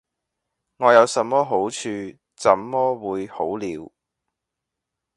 [0.77, 1.87] 我有什麼好處，
[2.35, 3.89] 怎麼會「好了」？